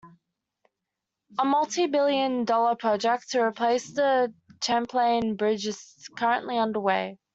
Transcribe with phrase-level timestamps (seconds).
[1.37, 7.19] A multibillion-dollar project to replace the Champlain Bridge is currently underway.